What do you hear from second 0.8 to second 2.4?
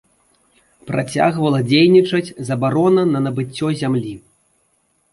Працягвала дзейнічаць